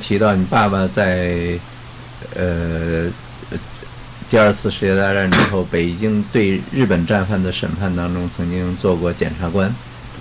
[0.00, 1.58] 经提到你爸爸在
[2.34, 3.08] 呃
[4.30, 9.72] 第二次世界大战之后，北京对日本战犯的审判当中曾经做过检察官。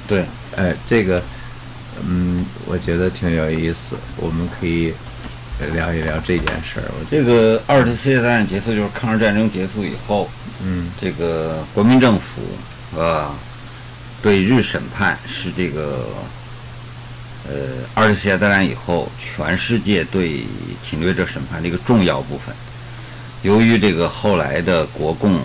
[0.07, 1.21] 对，哎，这个
[2.07, 4.93] 嗯，我觉得挺有意思，我们可以
[5.73, 6.83] 聊一聊这件事儿。
[6.87, 10.27] 我这个二次世界大战结束，就是抗日战争结束以后，
[10.64, 12.41] 嗯这个国民政府
[12.96, 13.29] 呃
[14.23, 16.07] 对日审判是这个
[17.49, 17.55] 呃
[17.95, 20.45] 二次世界大战以后全世界对
[20.83, 22.55] 侵略者审判的一个重要部分。
[23.41, 25.39] 由于这个后来的国共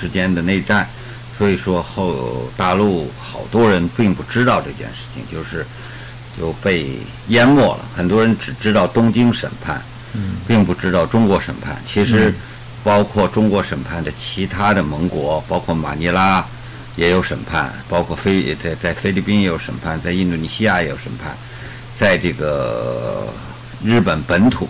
[0.00, 0.88] 之间的内战，
[1.36, 5.66] 所以说后大陆好多人并不知道这件事情，就是
[6.38, 6.86] 就被
[7.28, 7.84] 淹没了。
[7.94, 9.82] 很多人只知道东京审判，
[10.14, 11.76] 嗯并不知道中国审判。
[11.84, 12.34] 其实嗯，
[12.84, 16.46] 包括中国审判的其他的盟国，包括马尼拉
[16.96, 21.36] 也有审判，包括菲在在菲律宾也有审判，在印度尼西亚也有审判，
[22.00, 23.28] 在这个
[23.84, 24.66] 日本本土，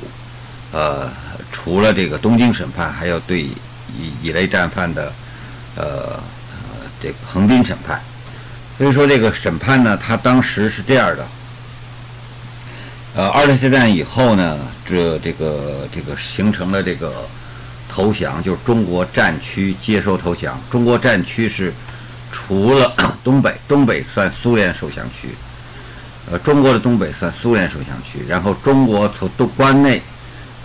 [0.73, 1.09] 呃，
[1.53, 3.53] 除了这个东京审判，还有对乙
[4.21, 5.13] 乙类战犯的
[5.77, 6.19] 呃
[7.01, 8.03] 这个横滨审判。
[8.77, 11.25] 所以说这个审判呢，他当时是这样的。
[13.15, 17.13] 呃，二次大战以后呢，这这个这个形成了这个
[17.89, 20.61] 投降，就是中国战区接收投降。
[20.69, 21.73] 中国战区是
[22.33, 25.29] 除了东北，东北算苏联受降区，
[26.31, 30.01] 呃，中国的东北算苏联首相区，然后中国从都关内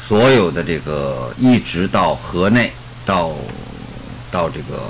[0.01, 2.71] 所有的这个一直到河内，
[3.05, 3.31] 到
[4.31, 4.83] 到这个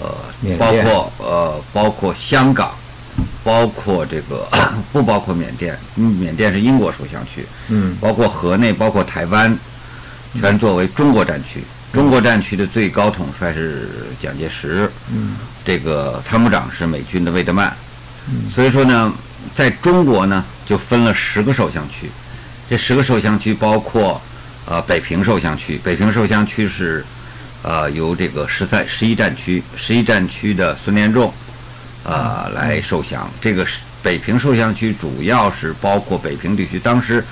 [0.00, 2.70] 呃，包括呃，包括香港。
[3.44, 4.48] 包括这个
[4.90, 9.54] 不包括缅甸，嗯缅甸是英国首相区，嗯包括河内，包括台湾，
[10.40, 11.62] 全作为中国战区。
[11.92, 13.90] 中国战区的最高统帅是
[14.22, 17.76] 蒋介石，嗯这个参谋长是美军的魏德曼。
[18.30, 19.12] 嗯所以说呢，
[19.54, 22.10] 在中国呢就分了十个受降区，
[22.68, 24.20] 这十个受降区包括
[24.66, 27.04] 呃北平受降区，北平受降区是
[27.62, 31.32] 呃由这个十三十一战区十一战区的孙连仲
[32.04, 33.30] 呃来受降。
[33.40, 37.24] 这个是北平受降区主要是包括北平地区，当时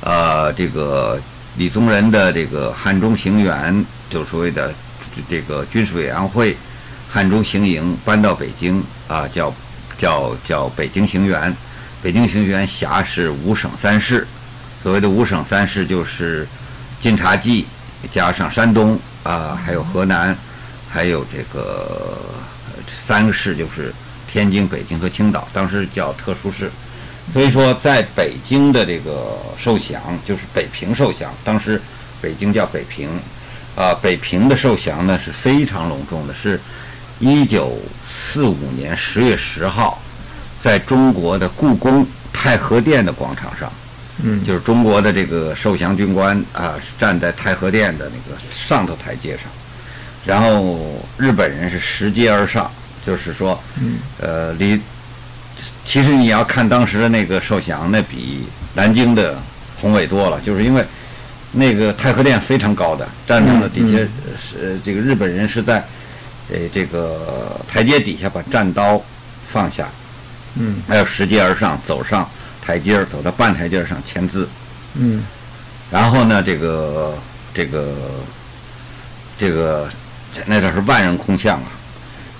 [0.00, 1.20] 呃这个
[1.56, 4.72] 李宗仁的这个汉中行辕，就所谓的
[5.28, 6.56] 这个军事委员会
[7.10, 9.52] 汉中行营搬到北京啊，叫
[9.98, 11.52] 叫叫北京行辕。
[12.02, 14.26] 北京行辕辖是五省三市，
[14.82, 16.46] 所谓的五省三市就是
[17.00, 17.66] 晋察冀
[18.10, 20.36] 加上山东啊，还有河南，
[20.88, 22.18] 还有这个
[22.86, 23.92] 三个市就是
[24.30, 26.70] 天津、北京和青岛，当时叫特殊市。
[27.32, 31.80] 所以说，在北京的这个受降就是北平受降，当时
[32.20, 33.08] 北京叫北平，
[33.74, 36.60] 啊，北平的受降呢是非常隆重的，是
[37.18, 40.00] 一九四五年十月十号，
[40.58, 43.72] 在中国的故宫太和殿的广场上，
[44.22, 44.44] 嗯。
[44.44, 49.44] 就是中国的这个受降军官啊，是站在太和殿的那个上头台阶上，
[50.26, 52.70] 然后日本人是拾阶而上，
[53.06, 53.98] 就是说，嗯。
[54.20, 54.78] 呃，离
[55.86, 58.44] 其实你要看当时的那个受降，那比
[58.74, 59.38] 南京的
[59.80, 60.84] 宏伟多了，就是因为
[61.52, 64.08] 那个太和殿非常高的，站上了底下嗯。
[64.38, 65.82] 是、呃这个日本人是在
[66.50, 69.02] 呃这个台阶底下把战刀
[69.46, 69.88] 放下，
[70.54, 70.82] 嗯。
[70.86, 72.28] 还有拾阶而上，走上
[72.62, 74.48] 台阶儿，走到半台阶儿上签字，
[74.94, 75.22] 嗯。
[75.90, 77.16] 然后呢，这个
[77.54, 77.94] 这个
[79.38, 79.88] 这个
[80.46, 81.70] 那叫是万人空巷啊。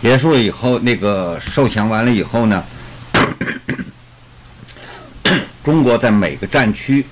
[0.03, 2.63] 结束了以后，那个受降完了以后呢，
[5.65, 7.05] 中国在每个战区、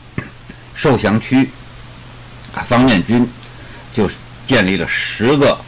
[0.74, 1.48] 受降区
[2.54, 3.26] 啊，方面军
[3.94, 4.08] 就
[4.46, 5.58] 建立了十个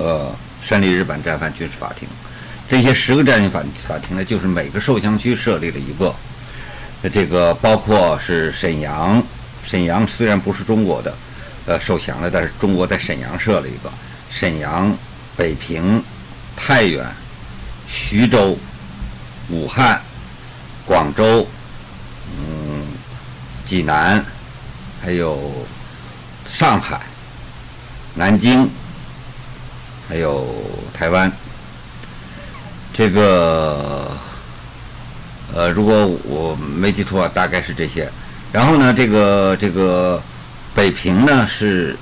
[0.00, 0.34] 呃
[0.66, 2.08] 审理日本战犯军事法庭。
[2.68, 6.14] 这些十个战犯法庭呢，就是每个受降区设立了一个。
[7.12, 9.22] 这个包括是沈阳，
[9.64, 11.14] 沈阳虽然不是中国的，
[11.66, 13.90] 呃受降了，但是中国在沈阳设了一个。
[14.30, 14.96] 沈阳、
[15.36, 16.02] 北平、
[16.56, 17.04] 太原、
[17.88, 18.56] 徐州、
[19.48, 20.00] 武汉、
[20.86, 21.44] 广州，
[22.38, 22.86] 嗯，
[23.66, 24.24] 济南，
[25.02, 25.66] 还有
[26.52, 27.00] 上海、
[28.14, 28.70] 南京，
[30.10, 30.44] 还有
[30.92, 31.30] 台湾。
[32.92, 34.10] 这个
[35.54, 38.10] 呃，如果我没记错，大概是这些。
[38.52, 40.20] 然后呢，这个这个
[40.74, 41.96] 北平呢是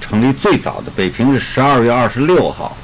[0.00, 2.76] 成成立最早的，北平是十二月二十六号，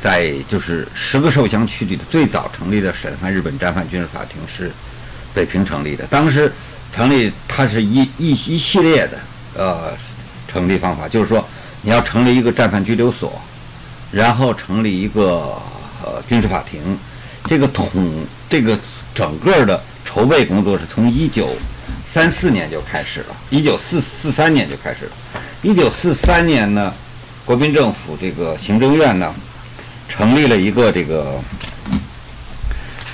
[0.00, 4.70] 在就是十个受降区里的最早成立的审判日本战犯军事法庭是
[5.34, 6.06] 北平成立的。
[6.06, 6.52] 当时
[6.94, 9.18] 成立它是一一一系列的
[9.56, 9.92] 呃
[10.46, 11.44] 成立方法，就是说
[11.80, 13.42] 你要成立一个战犯拘留所，
[14.12, 15.58] 然后成立一个
[16.04, 16.96] 呃军事法庭。
[17.44, 17.88] 这个统
[18.48, 18.78] 这个
[19.12, 21.48] 整个的筹备工作是从一九
[22.06, 25.12] 三四年就开始了，一九四四三年就开始了。
[25.62, 26.94] 一九四三年呢，
[27.44, 29.34] 国民政府这个行政院呢，
[30.08, 31.40] 成立了一个这个，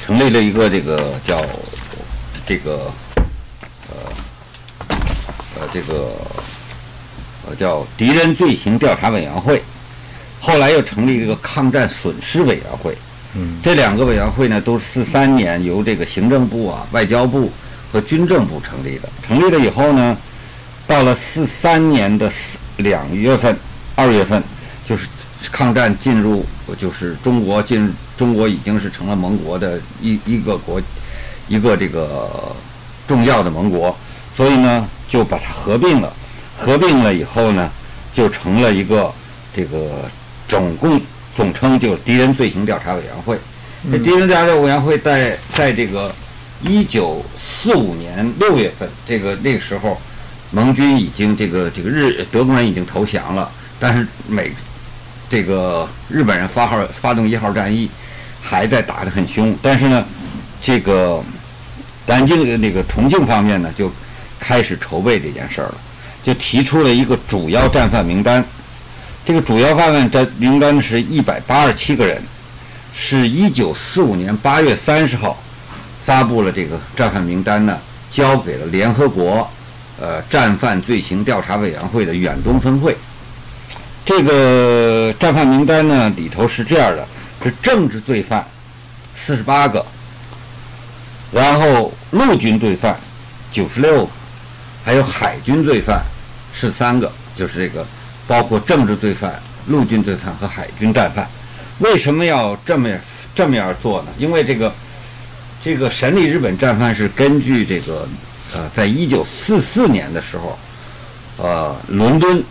[0.04, 1.40] 成立了一个这个叫
[2.46, 2.92] 这个
[3.88, 3.96] 呃
[5.56, 6.10] 呃这个
[7.46, 9.62] 呃叫敌人罪行调查委员会，
[10.40, 12.96] 后来又成立这个抗战损失委员会。
[13.34, 17.52] 嗯，这两个委员会呢，都是四三年由这个行政部啊、外交部
[17.92, 19.08] 和军政部成立的。
[19.26, 20.16] 成立了以后呢，
[20.86, 23.54] 到了四三年的四两月份、
[23.94, 24.42] 二月份，
[24.88, 25.06] 就是
[25.52, 26.44] 抗战进入，
[26.80, 30.80] 就是中国进中国已经是成了盟国的一一个国，
[31.48, 32.30] 一个这个
[33.06, 33.94] 重要的盟国，
[34.32, 36.12] 所以呢，就把它合并了。
[36.58, 37.70] 合并了以后呢，
[38.12, 39.12] 就成了一个
[39.54, 40.10] 这个
[40.48, 41.00] 总共。
[41.36, 43.38] 总称就是敌人罪行调查委员会。
[43.92, 46.12] 这敌人调查委员会在在这个
[46.64, 49.96] 一九四五年六月份，这个那个时候，
[50.50, 53.48] 盟军已经这个这个日德国人已经投降了，
[53.78, 54.50] 但是美
[55.30, 57.88] 这个日本人发号发动一号战役
[58.42, 59.56] 还在打得很凶。
[59.62, 60.04] 但是呢，
[60.60, 61.22] 这个
[62.04, 63.92] 南京的那个重庆方面呢，就
[64.40, 65.74] 开始筹备这件事儿了，
[66.24, 68.44] 就提出了一个主要战犯名单。
[69.28, 72.22] 这个主要犯案的名单是一百八十七个人，
[72.96, 75.36] 是一九四五年八月三十号
[76.02, 77.78] 发布了这个战犯名单呢，
[78.10, 79.46] 交给了联合国
[80.00, 82.96] 呃战犯罪行调查委员会的远东分会。
[84.06, 87.06] 这个战犯名单呢里头是这样的：
[87.44, 88.42] 是政治罪犯
[89.14, 89.84] 四十八个，
[91.30, 92.98] 然后陆军罪犯
[93.52, 94.10] 九十六个，
[94.86, 96.02] 还有海军罪犯
[96.54, 97.86] 十三个，就是这个。
[98.28, 101.26] 包括政治罪犯、陆军罪犯和海军战犯，
[101.78, 102.86] 为什么要这么
[103.34, 104.08] 这么样做呢？
[104.18, 104.70] 因为这个
[105.62, 108.06] 这个审理日本战犯是根据这个
[108.54, 110.58] 呃，在一九四四年的时候，
[111.38, 112.44] 呃，伦敦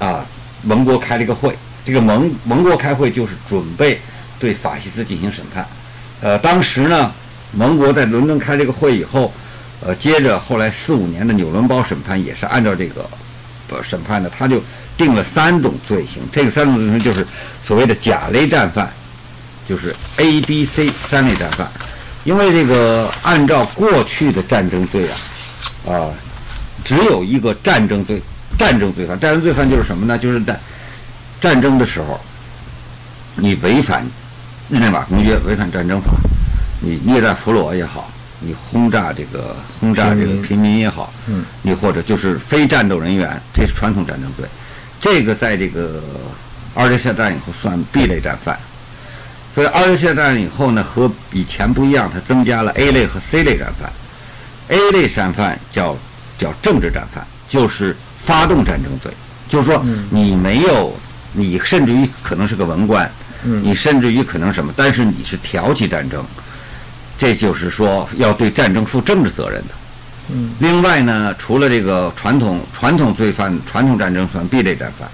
[0.00, 0.26] 啊，
[0.62, 4.00] 盟国开了一个会，这个盟盟国开会就是准备
[4.40, 5.64] 对法西斯进行审判。
[6.20, 7.12] 呃，当时呢，
[7.52, 9.32] 盟国在伦敦开这个会以后，
[9.86, 13.08] 呃，接着后来四五年的纽伦堡审判也是按照这个
[13.70, 14.60] 呃审判的，他就。
[14.96, 17.26] 定了三种罪行，这个三种罪行就是
[17.64, 18.90] 所谓的甲类战犯，
[19.68, 21.68] 就是 A、B、C 三类战犯。
[22.24, 26.10] 因为这个按照过去的战争罪啊，啊，
[26.84, 28.22] 只有一个战争罪，
[28.56, 29.18] 战争罪犯。
[29.18, 30.16] 战争罪犯就是什么呢？
[30.16, 30.56] 就是在
[31.40, 32.20] 战争的时候，
[33.34, 34.06] 你违反
[34.70, 36.12] 日内瓦公约，违反战争法，
[36.80, 44.46] 你虐待俘虏也好，你轰炸这个轰炸这个平民也好，嗯，你或者就是非战斗人员，这是传统战争罪。
[45.02, 46.00] 这个在这个
[46.74, 48.56] 二次世界大战以后算 B 类战犯，
[49.52, 53.92] 所以二次世界大战以后呢，和以前不一样，它增加了 A 类和 C 类战犯。
[54.68, 55.96] A 类战犯叫
[56.38, 59.12] 叫政治战犯，就是发动战争罪，
[59.48, 60.96] 就是说你没有，
[61.32, 63.10] 你甚至于可能是个文官，
[63.60, 66.24] 你甚至于可能什么，但是你是挑起战争，
[67.18, 69.74] 这就是说要对战争负政治责任的。
[70.58, 75.08] 另外呢，除了这个传统传统罪犯、传统战争算 B 类战犯，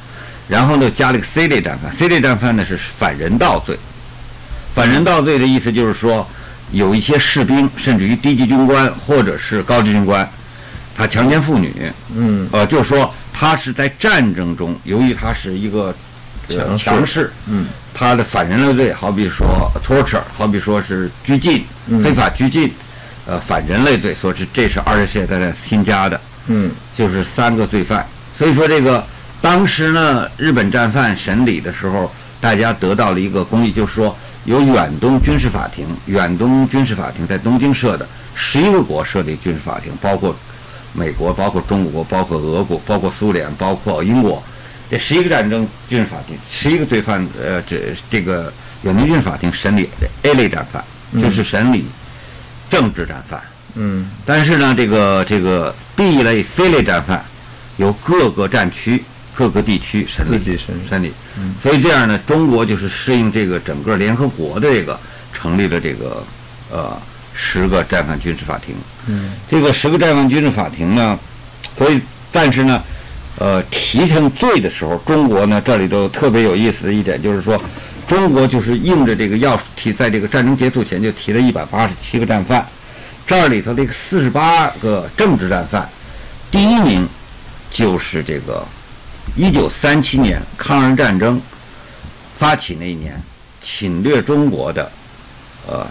[0.48, 1.90] 然后呢加了个 C 类战犯。
[1.92, 3.78] C 类战犯呢是反人道罪。
[4.74, 6.26] 反人道罪的意思就是说，
[6.70, 10.28] 有一些士兵，甚至于低级军官或者是高级军官，
[10.96, 11.72] 他强奸妇女。
[12.14, 15.94] 嗯，呃，就是说他是在战争中，由于他是一个
[16.76, 21.64] 强势，嗯，他的反人类罪，好比说 torture，好比说是拘禁，
[22.02, 22.72] 非法拘禁。
[23.28, 28.06] 呃，反人类罪，说是这是二次世界大战新加的，嗯，就是三个罪犯。
[28.34, 29.04] 所以说这个
[29.42, 34.16] 当时呢，日本战犯审理的时候，大家得到了一个公义，就是说
[34.46, 40.34] 由远东军事法庭，远东军事法庭在东京设的十一个国设立军事法庭，包括
[40.94, 44.42] 美国、包括中国、包括俄国、包括苏联、包括英国，
[44.90, 48.50] 这十一个战争军事法庭，十一个罪犯，呃，这这个
[48.84, 49.86] 远东军事法庭审理
[50.22, 50.82] A 类战犯，
[51.20, 51.84] 就是审理。
[52.70, 53.40] 政治战犯，
[53.76, 57.24] 嗯，但是呢，这个这个 B 类、C 类战犯，
[57.78, 59.02] 由各个战区、
[59.34, 60.58] 各个地区审理，
[60.88, 61.12] 审理。
[61.60, 64.98] 所以这样呢，中国就是适应这个整个联合国的这个
[65.32, 66.22] 成立了这个
[66.70, 67.00] 呃
[67.32, 68.74] 十个战犯军事法庭。
[69.06, 71.18] 嗯，这个十个战犯军事法庭呢，
[71.76, 72.82] 所以但是呢，
[73.38, 77.58] 呃，提成罪的时候，中国呢这里头特别有意思的一点就是说。
[78.08, 82.66] 中国就是应着这个要提，在这个战争结束前就提了一百八十七个战犯，
[83.26, 85.86] 这里头这个四十八个政治战犯，
[86.50, 87.06] 第一名
[87.70, 88.66] 就是这个
[89.36, 91.38] 一九三七年抗日战争
[92.38, 93.20] 发起那一年
[93.60, 94.90] 侵略中国的
[95.66, 95.86] 呃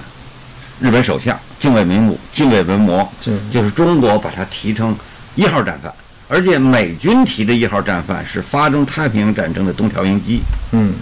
[0.82, 4.98] 日本首相近卫民武、近卫文模，就就是中国把他提成
[5.36, 5.94] 一号战犯，
[6.28, 10.42] 而且美军提的一号战犯是发动太平洋战争的东条英机。
[10.72, 10.94] 嗯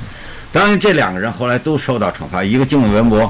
[0.56, 2.42] 当然，这两个人后来都受到惩罚。
[2.42, 3.30] 一个近卫文博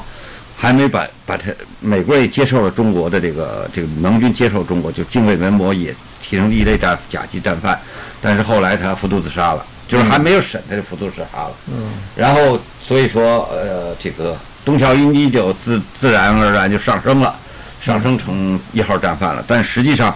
[0.56, 5.92] 还没把把他，美国也接受了中国的这个这个盟军接受中国，就近卫文博也
[6.22, 7.80] 提成一类战甲级战犯，
[8.22, 11.52] 但是后来他服毒自杀了，就是还没有审他就服毒自杀了。
[11.68, 17.36] 嗯然后所以说，呃，这个东条英机就自自然而然就上升了，
[17.82, 19.44] 上升成一号战犯了。
[19.48, 20.16] 但实际上，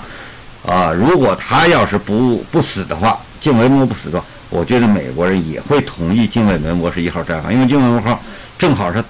[0.63, 8.19] 啊、如果他要是不不死的话，靖卫文博不死的话，我觉得美国人也会同意近卫文博是一号战犯，因为近卫文博
[8.57, 9.03] 正好是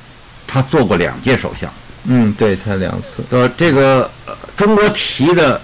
[0.45, 1.71] 他做过两届首相。
[2.05, 5.61] 嗯，对他两次，呃，这个、呃、中国提的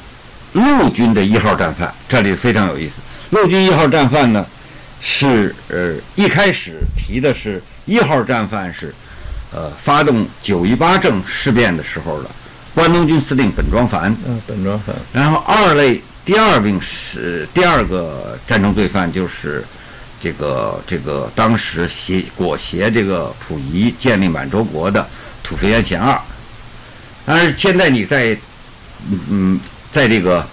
[0.51, 2.99] 陆军的一号战犯，这里非常有意思。
[3.29, 4.45] 陆军一号战犯呢，
[4.99, 8.93] 是呃一开始提的是一号战犯是，
[9.53, 12.29] 呃发动九一八政事变的时候的
[12.73, 19.63] 关东军司令本庄繁，嗯，本庄繁，然后二类第二名是第二个战争罪犯就是
[20.19, 25.07] 这个这个当时协裹挟这个溥仪建立满洲国的
[25.43, 26.19] 土肥原贤二。
[27.27, 28.35] 但是现在你在
[29.07, 29.59] 嗯嗯
[29.91, 30.45] 在这个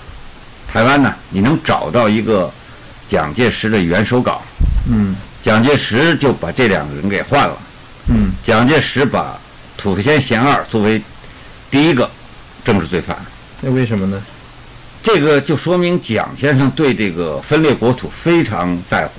[0.71, 2.53] 台湾呢，你能找到一个
[3.09, 4.43] 蒋介石的原手稿，
[4.91, 7.59] 嗯蒋介石就把这两个人给换了。
[8.09, 9.39] 嗯蒋介石把
[9.79, 11.01] 土肥原贤二作为
[11.71, 12.11] 第一个
[12.63, 13.17] 政治罪犯。
[13.63, 14.23] 那为什么呢？
[15.03, 19.13] 这个就说明蒋先生对这个分裂国土非常在乎。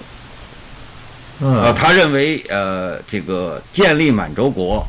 [1.46, 4.86] 呃，啊，他认为呃，这个建立满洲国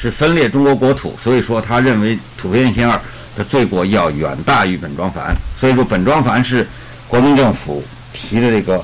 [0.00, 2.98] 是分裂中国国土，所以说他认为土肥原贤二
[3.36, 6.66] 的罪过要远大于本庄繁，所以说本庄繁是
[7.08, 8.82] 国民政府提的这个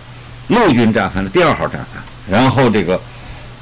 [0.49, 3.01] 陆军战犯的第二号战犯，然后这个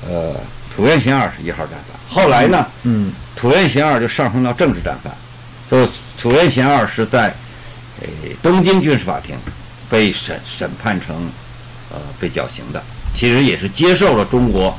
[0.08, 0.34] 呃
[0.74, 2.66] 土肥原贤二是一号战犯，后来呢？
[2.82, 5.12] 嗯土肥原贤二就上升到政治战犯，
[5.68, 5.88] 所以
[6.20, 7.32] 土肥原贤二是在
[8.02, 9.36] 呃东京军事法庭
[9.88, 11.30] 被审审判成
[11.90, 12.82] 呃被绞刑的，
[13.14, 14.76] 其实也是接受了中国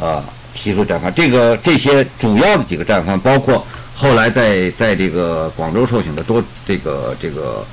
[0.00, 0.22] 呃
[0.54, 1.12] 提出战犯。
[1.14, 7.64] 这个这些主要的几个战犯，包括后来在在这个广州受审的多这个这个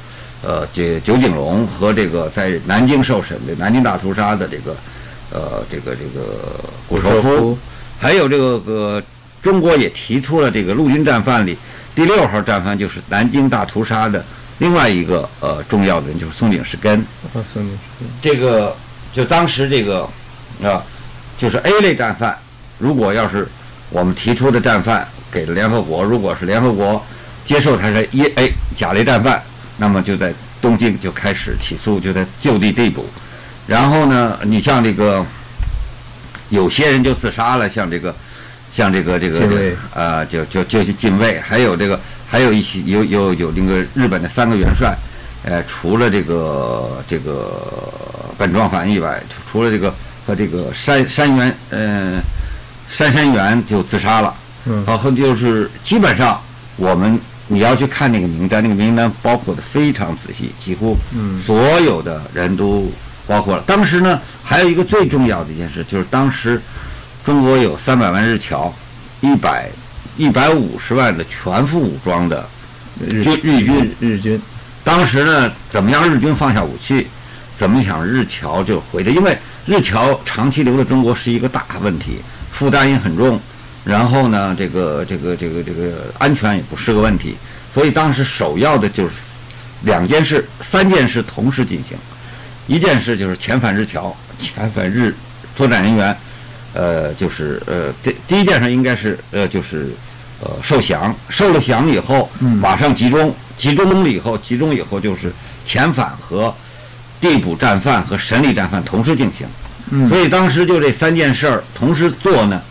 [0.43, 4.75] 呃这酒井隆和这个在南京受审的南京大屠杀的这个
[5.31, 7.57] 呃这个这个谷寿夫。
[7.99, 9.01] 还有这个个
[9.41, 11.57] 中国也提出了这个陆军战犯里
[11.95, 14.23] 第六号战犯就是南京大屠杀的
[14.59, 17.03] 另外一个呃重要的人就是松井石根。
[18.21, 18.75] 这个
[19.13, 20.07] 就当时这个
[20.63, 20.81] 啊，
[21.37, 22.37] 就是 A 类战犯，
[22.77, 23.47] 如果要是
[23.89, 27.03] 我们提出的战犯给了联合国，如果是联合国
[27.45, 29.41] 接受他是一 A 甲类战犯，
[29.77, 33.05] 那么就在东京就开始起诉，就在就地逮捕。
[33.67, 35.25] 然后呢，你像这个
[36.49, 38.15] 有些人就自杀了，像这个
[38.71, 44.93] 像这个这个近卫呃，就就就去禁卫，还有这个还有一些有有有那个日本的三个元帅，
[45.43, 47.63] 呃，除了这个这个
[48.37, 49.93] 本庄繁以外，除除了这个
[50.25, 52.19] 和这个山山原呃
[52.91, 54.83] 山山原就自杀了，嗯。
[54.85, 56.39] 然后就是基本上
[56.75, 57.17] 我们
[57.47, 61.39] 你要去看那个名单，那个名单包括的非常仔细，几乎嗯。
[61.39, 62.91] 所有的人都
[63.25, 63.63] 包括了。
[63.65, 66.61] 当时呢，还有一个最重要的一件事，就是当时
[67.23, 68.73] 中国有三百万日侨，
[69.21, 69.69] 一百
[70.17, 72.47] 一百五十万的全副武装的
[73.07, 73.95] 日军日军。
[73.99, 74.41] 日军，
[74.83, 77.07] 当时呢，怎么样日军放下武器，
[77.55, 82.17] 怎么想日侨就回来，因为日侨长期留在中国是一个大问题，
[82.51, 83.39] 负担也很重，
[83.85, 87.35] 然后呢，这个这个这个这个安全也不是个问题，
[87.73, 89.13] 所以当时首要的就是
[89.83, 91.97] 两件事、三件事同时进行，
[92.65, 95.13] 一件事就是遣返日侨，遣返日
[95.55, 96.17] 作战人员，
[96.77, 99.87] 呃，就是呃，第第一件事应该是呃，就是
[100.41, 105.33] 呃受降，受了降以后，嗯马上集中，集中了以后，集中以后就是
[105.67, 106.53] 遣返和
[107.19, 109.47] 逮捕战犯和审理战犯同时进行。
[109.89, 112.61] 嗯所以当时就这三件事儿同时做呢，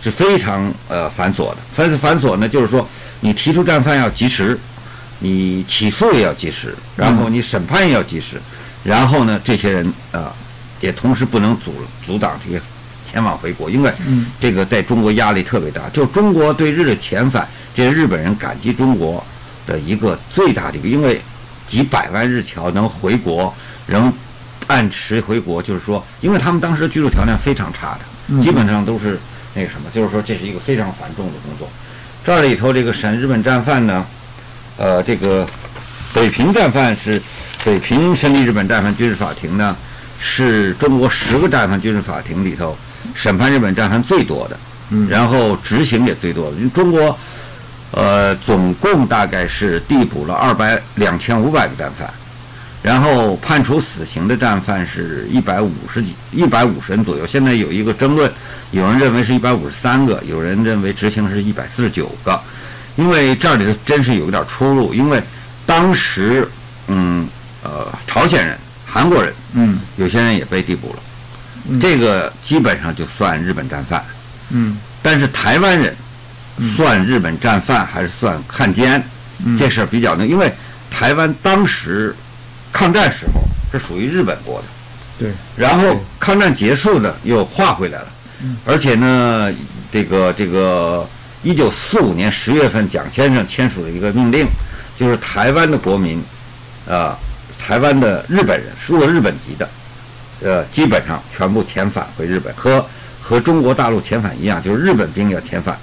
[0.00, 1.56] 是非常呃繁琐的。
[1.74, 2.86] 繁繁琐呢，就是说
[3.20, 4.56] 你提出战犯要及时，
[5.18, 8.40] 你起诉也要及时，然后你审判也要及时，
[8.84, 10.32] 然后呢，这些人啊、
[10.80, 12.60] 也同时不能阻阻挡这些
[13.10, 15.82] 前往回国，因为嗯这个在中国压力特别大。
[15.92, 19.24] 就中国对日的遣返，这些日本人感激中国
[19.66, 21.20] 的一个最大的一个，因为
[21.68, 23.54] 几百万日侨能回国，
[23.86, 24.12] 能
[24.66, 29.18] 按时回国，就是说，因为他们当时居住条件非常差的，嗯基本上都是
[29.54, 31.68] 那个什么，就是说这是一个非常繁重的工作。
[32.24, 34.04] 这里头这个审日本战犯呢，
[34.76, 35.46] 呃，这个
[36.12, 37.22] 北平战犯是
[37.64, 39.76] 北平审理日本战犯军事法庭呢，
[40.20, 42.76] 是中国十个战犯军事法庭里头
[43.14, 44.58] 审判日本战犯最多的，
[44.90, 46.56] 嗯然后执行也最多的。
[46.56, 47.18] 因为中国，
[47.92, 52.08] 呃，总共大概是逮捕了二百两千五百个战犯，
[52.82, 57.26] 然后判处死刑的战犯是一百五十几一百五十人左右。
[57.26, 58.30] 现在有一个争论，
[58.70, 62.40] 有人认为是一百五十三个，有人认为执行是一百四十九个，
[62.96, 65.22] 因为这里头真是有一点出入，因为
[65.64, 66.48] 当时
[66.88, 67.26] 嗯
[67.62, 70.98] 呃朝鲜人、韩国人嗯有些人也被逮捕了，
[71.80, 74.04] 这个基本上就算日本战犯。
[74.50, 74.78] 嗯。
[75.02, 75.94] 但是台湾人
[76.60, 79.02] 算日本战犯还是算汉奸，
[79.44, 79.56] 嗯。
[79.58, 80.52] 这事儿比较难，因为
[80.90, 82.14] 台湾当时
[82.72, 83.40] 抗战时候
[83.72, 84.66] 是属于日本国的，
[85.18, 88.06] 对，然后抗战结束呢又划回来了，
[88.64, 89.52] 而且呢，
[89.90, 91.06] 这个这个
[91.42, 94.46] 一九四五年十月份，蒋先生签署了一个命令，
[94.98, 96.22] 就是台湾的国民，
[96.88, 97.16] 啊、
[97.58, 99.68] 台湾的日本人，入了日本籍的，
[100.42, 102.84] 呃，基本上全部遣返回日本，和
[103.22, 105.76] 和中国大陆遣返一样，就是日本兵要遣返。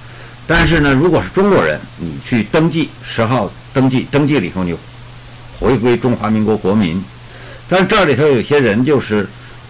[0.46, 4.74] 但是呢，如果是中国人，你去登记十号登记，登记了以后你
[5.58, 7.02] 回归中华民国国民。
[7.68, 9.26] 但是这里头有些人就是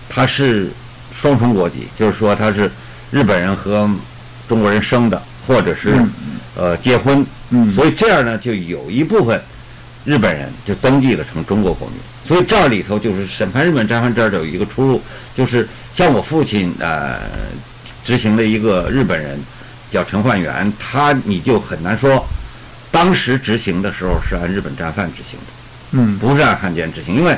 [0.09, 0.69] 他是
[1.15, 2.71] 双重国籍，就是说他是
[3.11, 3.89] 日本人和
[4.49, 5.95] 中国人生的，或者是、
[6.57, 9.41] 呃结婚，嗯所以这样呢，就有一部分
[10.05, 11.99] 日本人就登记了成中国国民。
[12.25, 15.01] 所以这里头就是审判日本战犯这儿有一个出入，
[15.37, 17.19] 就是像我父亲呃
[18.05, 19.39] 执行的一个日本人
[19.91, 22.25] 叫陈焕元，他你就很难说
[22.91, 25.47] 当时执行的时候是按日本战犯执行的。
[25.97, 27.37] 嗯不是按汉奸执行，因为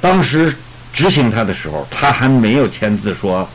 [0.00, 0.54] 当时
[0.92, 3.46] 执行他的时候，他还没有签字说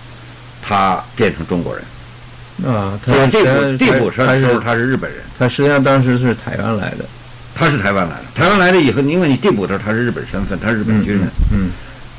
[0.62, 7.06] 他变成中国人，啊，他就是逮捕实际上逮捕他他的时候是他是日本人，他实际上当时是台湾来的，
[7.62, 8.24] 他是台湾来的。
[8.34, 11.28] 台湾来了以后，因为你逮捕的时候他是日本身份，他是日本军人。
[11.54, 11.70] 嗯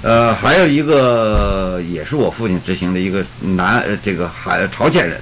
[0.02, 5.20] 呃，还有一个也是我父亲执行的一个南呃这个海朝鲜人，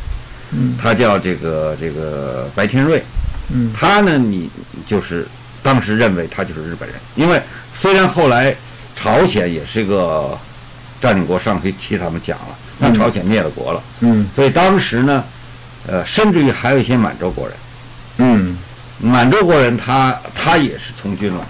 [0.52, 0.76] 嗯。
[0.78, 3.02] 他叫这个这个白天瑞。
[3.50, 3.72] 嗯。
[3.74, 4.50] 他呢，你
[4.86, 5.26] 就是
[5.62, 7.40] 当时认为他就是日本人，因为
[7.74, 8.54] 虽然后来
[8.94, 10.38] 朝鲜也是个
[11.00, 14.26] 占领国，上回替他们讲了，但嗯朝鲜灭了国了，嗯。
[14.34, 15.24] 所以当时呢，
[15.86, 17.56] 呃，甚至于还有一些满洲国人，
[18.18, 18.58] 嗯
[19.02, 21.46] 满洲国人他他也是从军了，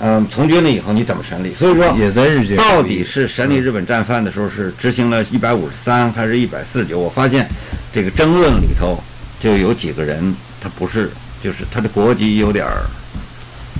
[0.00, 0.26] 嗯。
[0.30, 1.54] 从军了以后你怎么审理？
[1.54, 6.98] 所以说也在日军到底是审理日本战犯的时候是执行了一百五十三还是一百四十九？
[6.98, 7.48] 我发现
[7.92, 8.98] 这个争论里头
[9.40, 11.10] 就有几个人他不是，
[11.42, 12.84] 就是他的国籍有点儿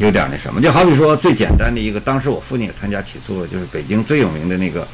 [0.00, 4.86] 有点儿那什么，就好比说最简单的一个，当时我父亲也参加起诉了，就是北京最有名的那个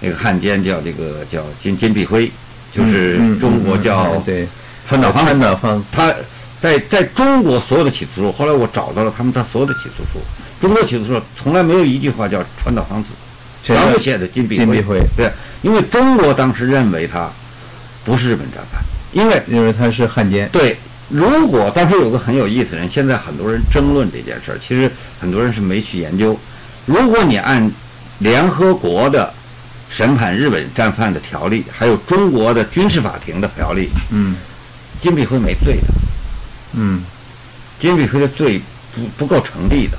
[0.00, 2.30] 那个汉奸叫这个叫金金碧辉，
[2.72, 4.46] 就是中国嗯叫嗯对
[4.86, 6.14] 川岛芳子川岛芳子，他
[6.60, 10.20] 在在中国所有的起诉书，后来我找到了他们他所有的起诉书，
[10.60, 13.10] 中国起诉书从来没有一句话叫川岛芳子，
[13.62, 14.64] 全全部写的金碧辉。
[14.64, 15.30] 金碧辉，对，
[15.62, 17.30] 因为中国当时认为他
[18.04, 20.76] 不是日本战犯，因为因为他是汉奸，对，
[21.08, 24.90] 如果当时有个很有意思的人，现在很多人争论这件事儿，其实
[25.20, 26.38] 很多人是没去研究。
[26.86, 27.70] 如果你按
[28.18, 29.32] 联合国的
[29.88, 34.34] 审判日本战犯的条例，还有中国的军事法庭的条例，嗯
[35.00, 36.07] 金碧辉没罪的。
[36.72, 37.02] 嗯。
[37.78, 38.60] 金碧辉的罪
[38.92, 39.96] 不不够成立的，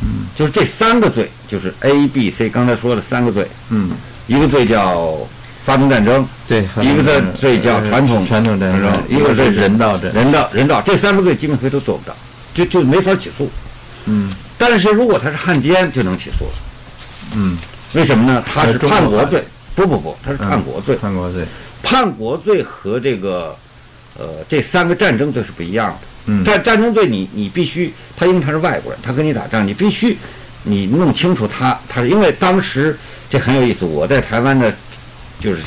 [0.00, 3.90] 嗯就是这三个罪，就是 A、B、C 刚才说的三个罪，嗯，
[4.28, 5.18] 一个罪叫
[5.64, 12.14] 发动战争，对，一个罪罪叫传统传统战争，一个是人道战，人道人道这三个罪金碧辉都做不到，
[12.54, 13.50] 就就没法起诉。
[14.04, 14.32] 嗯。
[14.56, 16.52] 但是如果他是汉奸，就能起诉了。
[17.34, 17.58] 嗯，
[17.92, 18.42] 为什么呢？
[18.46, 20.94] 他是叛国罪，不不不，他是叛国罪。
[20.94, 21.44] 叛国罪，
[21.82, 23.56] 叛国罪和这个
[24.18, 25.98] 呃这三个战争罪是不一样的。
[26.26, 30.16] 嗯战战争罪你你必须，他因为他是外国人，他跟你打仗，你必须
[30.64, 32.98] 你弄清楚他他是因为当时
[33.30, 34.74] 这很有意思，我在台湾的，
[35.38, 35.60] 就是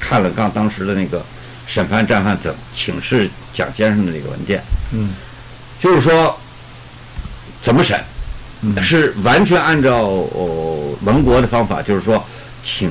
[0.00, 1.22] 看了刚当时的那个
[1.66, 5.10] 审判战犯怎请示蒋先生的这个文件，嗯
[5.82, 6.34] 就是说
[7.60, 8.00] 怎么审，
[8.62, 12.24] 嗯是完全按照哦盟国的方法，就是说
[12.68, 12.90] 请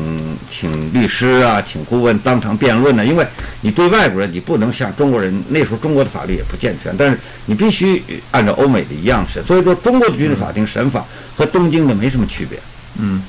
[0.50, 3.28] 请律师啊，请顾问当场辩论呢、因为
[3.60, 9.44] 你对外国人你不能像中国人，那时候中国的法律也不健全，但是你必须按照欧美的一样审。
[9.44, 11.04] 所以说，中国的军事法庭审法
[11.36, 12.58] 和东京的没什么区别，
[12.98, 13.22] 嗯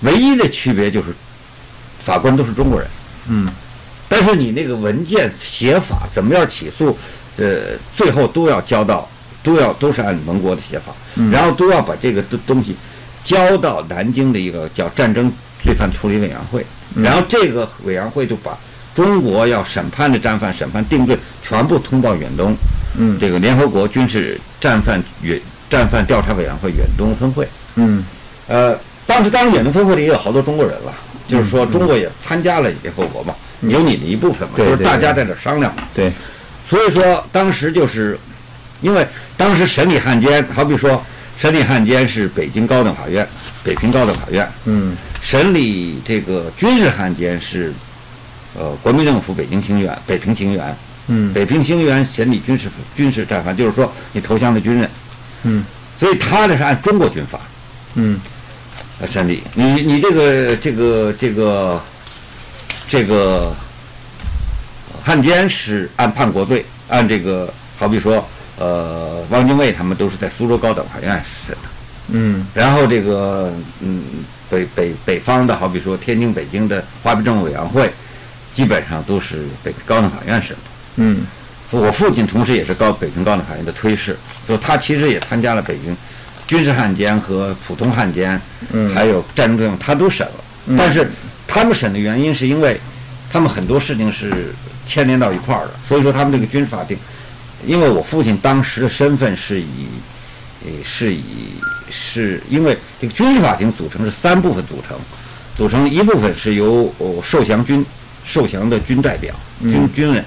[0.00, 1.14] 唯一的区别就是
[2.04, 2.88] 法官都是中国人。
[3.28, 3.48] 嗯
[4.08, 6.98] 但是你那个文件写法怎么样起诉，
[7.36, 9.08] 呃，最后都要交到，
[9.44, 12.74] 都要都是按盟国的写法，嗯然后都要把这个东东西
[13.24, 16.64] 交到南京的一个叫战争罪犯处理委员会，
[16.94, 17.02] 嗯。
[17.02, 18.56] 然后这个委员会就把
[18.94, 22.54] 中国要审判的战犯、审判定罪全部通报远东，
[22.98, 23.18] 嗯。
[23.20, 25.40] 这个联合国军事战犯远
[25.70, 27.48] 战犯调查委员会远东分会。
[27.76, 28.04] 嗯。
[28.46, 30.92] 呃，当时当然远东分会里也有好多中国人了，
[31.26, 35.82] 就是说中国也参加了联合国嘛，有你的一部分嘛，就是大家在这商量嘛。
[35.94, 36.12] 对，
[36.68, 38.18] 所以说当时就是，
[38.82, 41.02] 因为当时审理汉奸，好比说
[41.38, 43.26] 审理汉奸是北京高等法院、
[43.62, 44.96] 北平高等法院，嗯。
[45.22, 47.72] 审理这个军事汉奸是，
[48.54, 50.76] 呃，国民政府北京行院、北平行院。
[51.08, 51.32] 嗯。
[51.32, 54.88] 北平行院审理军事军事战犯，就是说你投降的军人，
[55.44, 55.64] 嗯。
[55.98, 57.40] 所以他这是按中国军法
[57.94, 58.20] 嗯。
[59.00, 59.42] 来审理。
[59.54, 61.82] 你你这个这个这个
[62.88, 63.54] 这个
[65.02, 68.26] 汉奸是按叛国罪，按这个好比说
[68.58, 71.10] 呃汪精卫他们都是在苏州高等法院
[71.46, 71.68] 审的，
[72.12, 72.46] 嗯。
[72.54, 74.04] 然后这个嗯
[74.50, 77.90] 北北北方的好比说天津、北京的华北政委员会，
[78.52, 80.62] 基本上都是北高等法院审的。
[80.96, 81.26] 嗯。
[81.70, 85.96] 我父亲同时也是高北京高等法院的推事，所以他其实也参加了北京
[86.46, 88.40] 军事汉奸和普通汉奸，
[88.72, 88.94] 嗯。
[88.94, 90.44] 还有战争罪犯，他都审了。
[90.66, 90.76] 嗯。
[90.76, 91.10] 但是
[91.48, 92.80] 他们审的原因是因为
[93.32, 94.54] 他们很多事情是
[94.86, 96.96] 牵连到一块儿的，所以说他们这个军事法庭，
[97.66, 99.86] 因为我父亲当时的身份是以，
[100.64, 101.22] 呃，是以
[101.90, 104.98] 是因为这个军事法庭组成是三部分组成，
[105.56, 107.84] 组成一部分是由哦受降军
[108.24, 109.92] 受降的军代表军嗯。
[109.94, 110.24] 军人，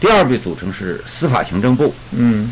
[0.00, 2.50] 第二部分组成是司法行政部，嗯。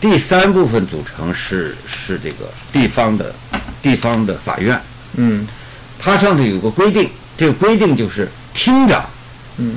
[0.00, 3.34] 第三部分组成是是这个地方的
[3.82, 4.80] 地方的法院。
[5.16, 5.46] 嗯。
[5.98, 9.04] 它上头有个规定，这个规定就是厅长
[9.58, 9.76] 嗯。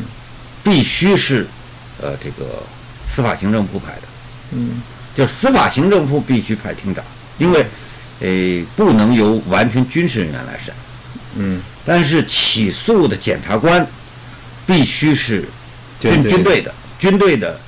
[0.63, 1.46] 必须是，
[2.02, 2.63] 呃，这个
[3.13, 4.02] 司法行政部派的，
[4.54, 4.82] 嗯。
[5.15, 7.06] 就是司法行政部必须派厅长，
[7.38, 7.63] 因为，
[8.19, 10.73] 呃，不能由完全军事人员来审，
[11.36, 11.62] 嗯。
[11.86, 13.86] 但是起诉的检察官
[14.65, 15.45] 必须是
[15.99, 17.60] 军军队的，军队的，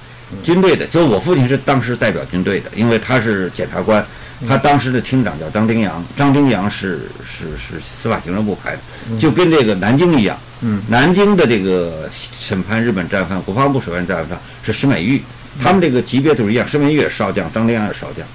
[0.44, 0.88] 军队的。
[0.88, 4.04] 所以我父亲是当时代表军队的，因为他是检察官，
[4.48, 10.36] 他当时的厅长叫张丁洋，张丁洋是是是司法行政部派的，就跟这个南京一样。
[10.62, 10.82] 嗯。
[10.88, 15.22] 南京的这个审判日本战犯，国防部审判战犯是石美玉，
[15.62, 18.26] 他们这个级别都是一样，石美玉也是少将，张丁洋也是少将。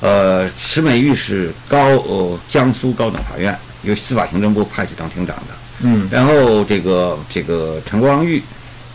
[0.00, 5.54] 呃，石美玉是高呃江苏高等法院由司法行政部派去当庭长的。
[5.82, 8.42] 嗯然后这个这个陈光玉，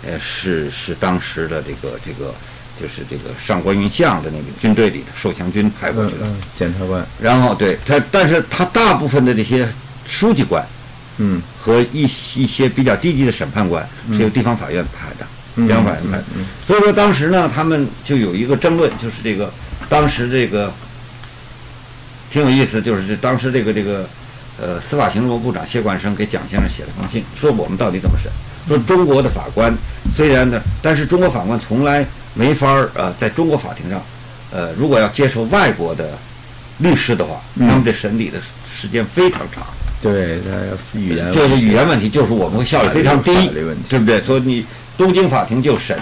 [0.06, 2.34] 呃，是是当时的这个这个
[2.80, 6.26] 就是这个上官云相的那个军队里的受降军派过去的。
[6.26, 9.68] 嗯嗯，检察官，然后对他，但是他大部分的这些
[10.08, 10.64] 书记官
[11.18, 12.04] 嗯和一
[12.36, 16.24] 一些比较低级的审判官是由地方法院派的，嗯地方法院派的。
[16.36, 19.52] 嗯所以说当时呢，他们就有一个争论，就是这个
[19.90, 20.72] 当时这个
[22.32, 24.08] 挺有意思，就是这当时这个这个
[24.62, 28.32] 呃司法行政部部长谢冠生给蒋先生写了封信，说我们到底怎么审？
[28.68, 29.74] 说中国的法官
[30.16, 34.00] 虽然呢，但是中国法官从来没法儿呃在中国法庭上，
[34.52, 36.12] 呃如果要接受外国的
[36.78, 38.40] 律师的话，嗯那么这审理的
[38.72, 39.66] 时间非常长。
[40.02, 43.34] 对，他语言就是语言问题，就是我们会效率非常低
[43.90, 44.22] 对不对？
[44.22, 44.66] 所以你
[45.00, 45.98] 东京法庭就审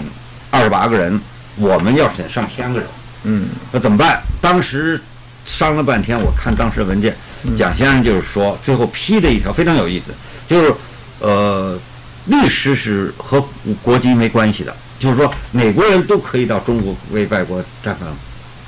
[0.50, 1.22] 二十八个人，
[1.58, 2.88] 我们要审上千个人，
[3.26, 3.48] 嗯。
[3.72, 4.24] 那怎么办？
[4.42, 5.00] 当时
[5.46, 10.12] 商量半天，我看当时文件，嗯蒋先生就是说，最后批了一条非常有意思，
[10.48, 10.74] 就是
[11.20, 11.80] 呃，
[12.26, 13.40] 律师是和
[13.84, 18.10] 国籍没关系的，就是说美国人都可以到中国为外国战犯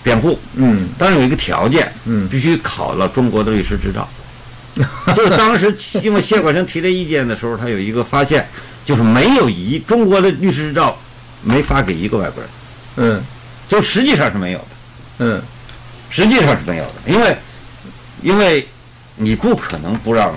[0.03, 0.89] 辩护，嗯。
[0.95, 2.29] 当然有一个条件，嗯。
[2.29, 4.07] 必须考了中国的律师执照。
[5.15, 8.47] 就是当时因为谢冠生提这意见的时候，他有一个发现，
[8.89, 10.97] 就是没有一中国的律师执照
[11.43, 12.49] 没发给一个外国人，
[12.95, 13.23] 嗯。
[13.69, 14.65] 就实际上是没有的，
[15.19, 15.39] 嗯。
[16.09, 17.37] 实际上是没有的，因为
[18.23, 18.67] 因为
[19.15, 20.33] 你不可能不让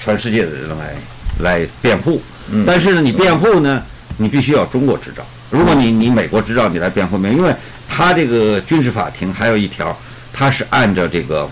[0.00, 0.94] 全世界的人来
[1.40, 3.82] 来辩护，嗯，但是呢，你辩护呢，
[4.18, 5.26] 你必须要中国执照。
[5.50, 7.52] 如果你你美国执照你来辩护没有，因为
[7.88, 9.98] 他这个军事法庭还有一条，
[10.32, 11.50] 他是按照这个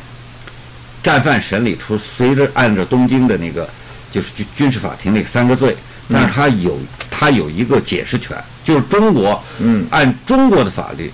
[1.03, 3.69] 战犯审理出，随着按照东京的那个
[4.13, 5.77] 就是军军事法庭那三个罪，
[6.13, 6.79] 但是他有
[7.11, 11.11] 他有一个解释权，就是中国嗯按中国的法律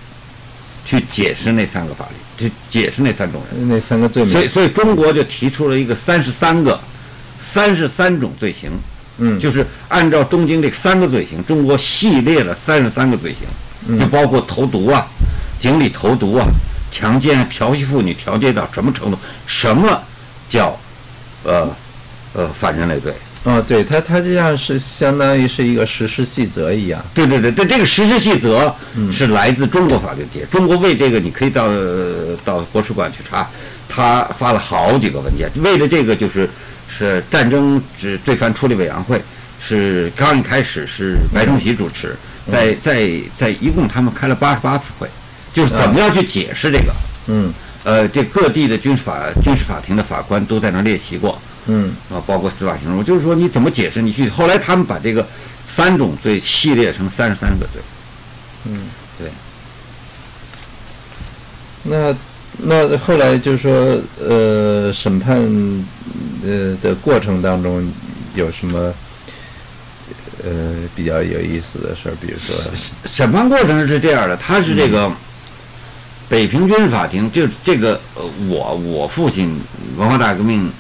[0.85, 3.69] 去解释那三个法律，去解释那三种人。
[3.69, 6.79] 那三个罪名，所以所以中国就提出了一个三十三个
[7.39, 8.71] 三十三种罪行。
[9.23, 15.07] 嗯就是按照东京这三个罪行，中国系列了三十三个罪行，就嗯包括投毒啊、
[15.61, 16.47] 井里投毒啊、
[16.91, 19.19] 强奸、调戏妇女、调解到什么程度？
[19.47, 20.03] 什么
[20.49, 20.75] 叫
[21.45, 21.69] 呃
[22.33, 23.13] 呃反人类罪？
[23.45, 30.45] 哦，对它它这样是相当于是一个实施细则一样，对对对，对这个实施细则嗯是来自中国法律界。
[30.51, 33.49] 中国为这个，你可以到呃到国史馆去查，
[33.89, 36.49] 他发了好几个文件，为了这个就是
[36.89, 39.19] 是战争之罪犯处理委员会，
[39.67, 42.15] 是刚一开始是白崇禧主持，
[42.53, 45.09] 在在在一共他们开了八十八次会，
[45.55, 46.93] 就是怎么样去解释这个。
[47.29, 47.51] 嗯
[47.85, 51.41] 呃，这各地的军事法军事法庭的法官都在那儿列席过，
[51.73, 54.03] 嗯啊，包括司法行政，就是说你怎么解释？
[54.03, 55.25] 你去后来他们把这个
[55.67, 57.81] 三种罪系列成三十三个罪，
[58.67, 58.81] 嗯，
[59.19, 59.31] 对。
[61.83, 62.15] 那
[62.59, 65.37] 那后来就是说，呃，审判
[66.45, 67.91] 呃的过程当中
[68.35, 68.93] 有什么
[70.45, 72.15] 呃比较有意思的事儿？
[72.21, 72.55] 比如说，
[73.11, 75.11] 审判过程是这样的，他是这个
[76.29, 79.59] 北平军事法庭，就这个呃，我我父亲
[79.97, 80.71] 文化大革命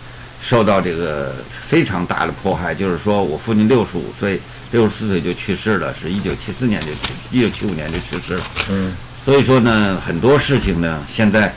[0.43, 4.41] 受到这个非常大的迫害，就是说我父亲六十五岁、
[4.73, 8.43] 六十四岁就去世了，是一九七四年就去，一九七五年就去世了。
[8.71, 11.55] 嗯所以说呢，很多事情呢，现在，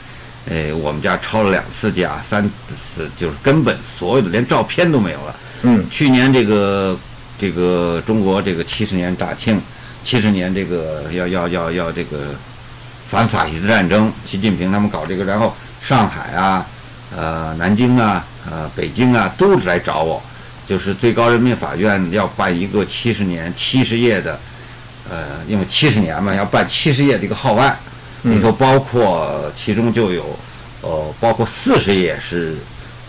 [0.50, 5.34] 呃，我们家抄了两次家，三次就是根本所有的连照片都没有了。
[5.62, 6.94] 嗯去年这个
[7.38, 9.58] 这个中国这个七十年大庆，
[10.04, 12.34] 七十年这个要要要要这个
[13.08, 16.66] 反法西斯战争，习近平他们搞这个，然后上海啊，
[17.16, 20.22] 呃，南京啊，呃，北京啊，都来找我，
[20.68, 24.38] 就是最高人民法院要办一个七十年七十页的，
[25.10, 27.76] 呃，因为七十年嘛，要办七十页的一个号案，
[28.22, 30.38] 里头包括其中就有，
[30.82, 32.56] 呃，包括四十页是。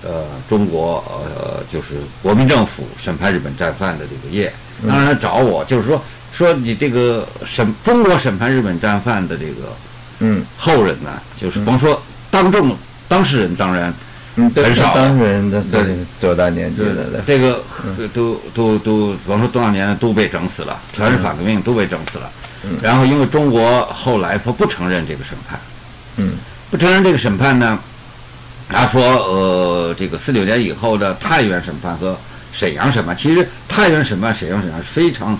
[0.07, 4.53] 呃，中国呃，就是国民政府审判日本战犯的这个页，
[4.87, 5.99] 当然找我，就是说
[6.31, 9.75] 说你这个审中国审判日本战犯的这个
[10.19, 13.91] 嗯后人呢，就是甭说当众当事人，当然
[14.35, 14.93] 嗯，很少。
[14.93, 17.21] 当事人的在对多大年纪了？
[17.25, 17.63] 这个
[18.13, 22.29] 都都都甭说多少年了，都被整死了，全是反革命都被整死了。
[22.81, 25.59] 然后因为中国后来他不承认这个审判，
[26.17, 26.33] 嗯。
[26.71, 27.79] 不承认这个审判呢，
[28.67, 32.17] 他说呃，这个四九年以后的太原审判和
[32.51, 35.37] 沈阳审判，其实太原审判、沈阳审判是非常，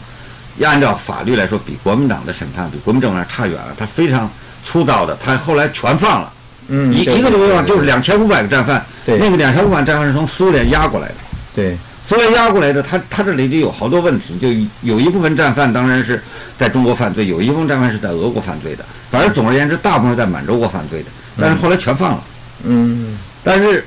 [0.62, 3.76] 按照法律来说，比国民党的审判、比国民政府差远了。
[3.78, 4.30] 他非常
[4.64, 6.32] 粗糙的，他后来全放了，
[6.68, 8.84] 嗯，一一个都没放，对就是两千五百个战犯。
[9.06, 11.16] 对那个两千五百战犯是从苏联押过来的。
[11.54, 14.50] 对苏联压过来的，他他这里就有好多问题，就
[14.88, 16.22] 有一部分战犯当然是
[16.58, 21.08] 在中国犯罪，有一部分战犯是在俄国犯罪的，反正总而言之，大部分是在满洲国犯罪的，
[21.40, 22.24] 但是后来全放了。
[22.64, 23.86] 嗯但是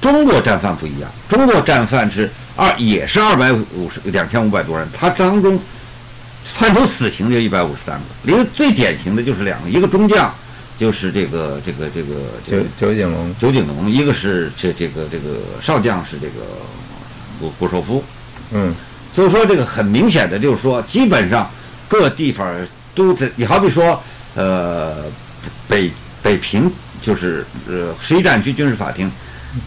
[0.00, 5.58] 中国战犯不一样，中国战犯是二也是二百五十两千五百多人，他当中
[6.56, 10.32] 判处死刑就一百五十三个，一个最典型的就是两个，一个中将
[10.82, 16.42] 就是这个这个这个这九个九井龙九井龙，一个是这这个这个少将是这个
[17.38, 18.02] 谷谷寿夫。
[18.50, 18.74] 嗯
[19.14, 21.48] 所以说这个很明显的就是说，基本上
[21.86, 22.52] 各地方
[22.96, 24.02] 都在，你好比说，
[24.34, 25.04] 呃，
[25.68, 25.88] 北
[26.20, 26.68] 北平
[27.00, 29.08] 就是呃十一战区军事法庭，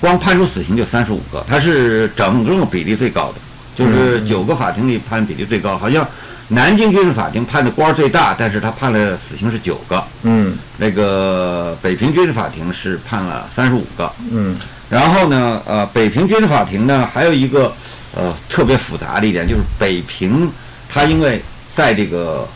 [0.02, 3.36] 光判处死刑就三十五个，它是整个比例最高的，
[3.74, 6.06] 就是九个法庭里判比例最高，好像
[6.50, 10.56] 南京军事法庭判的官儿最大，但是他判了死刑是九个，嗯。
[10.78, 14.56] 那个北平军事法庭是判了三十五个，嗯。
[14.90, 17.74] 然后呢，呃，北平军事法庭呢，还有一个
[18.14, 20.48] 呃特别复杂的一点，就是北平
[20.88, 21.42] 它因为
[21.74, 22.48] 在这个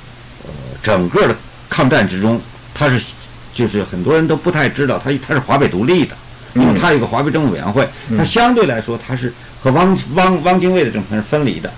[0.44, 0.50] 呃
[0.84, 1.36] 整个的
[1.68, 2.40] 抗战之中，
[2.76, 3.14] 它是
[3.56, 6.16] 就是很多人都不太知道，它它是华北独立的，
[6.54, 11.72] 因为它有个华北政府委员会，它相对来说它是和汪汪汪精卫的政权是分离的。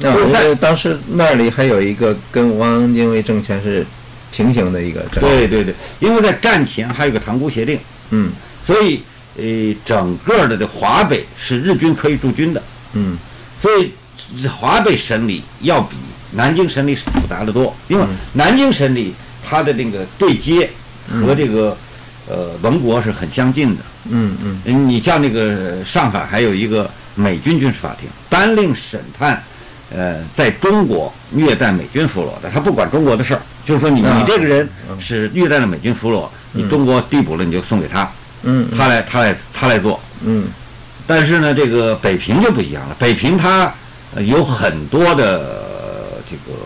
[0.00, 3.84] 那我觉得当时那里还有一个跟汪精卫政权是
[4.32, 5.04] 平行的一个。
[5.14, 7.78] 对对对，因为在战前还有个塘沽协定，
[8.10, 8.30] 嗯
[8.64, 9.02] 所以
[9.36, 12.62] 呃整个的的华北是日军可以驻军的。
[12.94, 13.18] 嗯
[13.58, 13.92] 所以
[14.48, 15.96] 华北审理要比
[16.32, 20.68] 南京审理复杂的多，因为嗯南京审理它的那个对接
[21.10, 21.76] 和这个、
[22.28, 23.82] 呃盟国是很相近的。
[24.10, 29.42] 嗯嗯你像那个上海还有一个美军军事法庭，单令审判，
[29.94, 38.10] 呃，在中国虐待美军俘虏的，他不管中国的事儿，就是说你啊你这个人嗯是虐待了美军俘虏，你嗯中国逮捕了你就送给他，
[38.42, 40.00] 嗯他来他来他来做。
[40.22, 40.46] 嗯
[41.06, 42.94] 但是呢，这个北平就不一样了。
[42.98, 43.72] 北平它
[44.14, 46.58] 呃有很多的呃这个，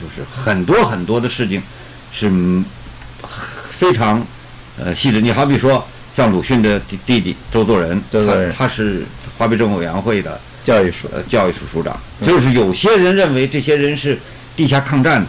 [0.00, 1.62] 就是很多很多的事情
[2.10, 2.64] 是嗯
[3.70, 4.24] 非常
[4.82, 5.20] 呃细致。
[5.20, 9.04] 你好比说，像鲁迅的弟弟弟周作人，周作人他他是
[9.36, 11.98] 华北政府委员会的教育署呃教育署署长。
[12.24, 14.18] 就是有些人认为这些人是
[14.56, 15.26] 地下抗战的，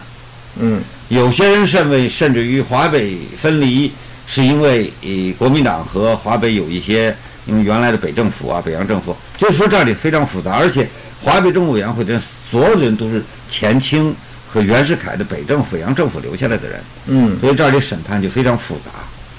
[0.60, 0.82] 嗯。
[1.10, 3.92] 有些人认为甚至于华北分离
[4.26, 7.16] 是因为呃国民党和华北有一些，
[7.46, 10.88] 因为原来的北政府啊、北洋政府，就是说这里非常复杂，而且
[11.22, 14.16] 华北政府委员会的人所有的人都是前清
[14.52, 17.40] 和袁世凯的北政府、北洋政府留下来的人，嗯。
[17.40, 18.92] 所以这里审判就非常复杂，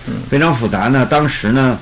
[0.07, 0.15] 嗯。
[0.31, 1.05] 非常复杂呢。
[1.11, 1.79] 当时呢，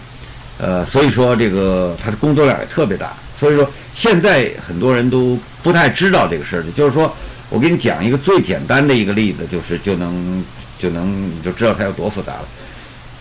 [0.58, 7.14] 呃，所以说这个他的工作量也特别大，所以说现在很多人都不太知道这个事儿，就是说
[7.50, 10.44] 我给你讲一个最简单的一个例子，就是就能
[10.78, 12.44] 就能你就知道它有多复杂了。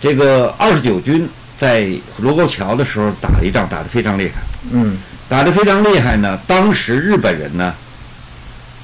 [0.01, 4.41] 这个二十九军在卢沟桥的时候打了一仗，打得非常厉害。
[4.71, 6.37] 嗯打得非常厉害呢。
[6.45, 7.73] 当时日本人呢，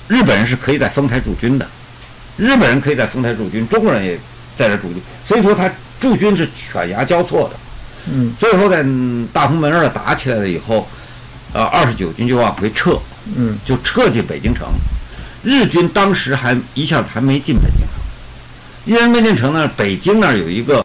[0.07, 1.67] 日本人是可以在丰台驻军的，
[2.37, 4.17] 日本人可以在丰台驻军，中国人也
[4.55, 5.69] 在这驻军，所以说他
[5.99, 7.55] 驻军是犬牙交错的。
[8.09, 8.81] 嗯，所以说在
[9.33, 10.87] 大红门那儿打起来了以后，
[11.53, 12.99] 呃，二十九军就往回撤，
[13.35, 14.67] 嗯就撤进北京城。
[15.43, 17.89] 日军当时还一下子还没进北京城，
[18.85, 20.83] 因为没进城呢，北京那儿有一个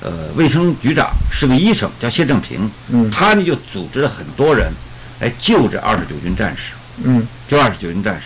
[0.00, 4.72] 呃卫生局长是个医生，叫谢正平，嗯他呢就组织了很多人
[5.20, 6.72] 来救这二十九军战士，
[7.04, 8.22] 嗯救二十九军战士，